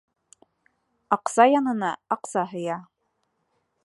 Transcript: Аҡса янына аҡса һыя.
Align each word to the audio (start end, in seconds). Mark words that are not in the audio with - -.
Аҡса 1.17 1.45
янына 1.49 1.91
аҡса 2.17 2.47
һыя. 2.55 2.79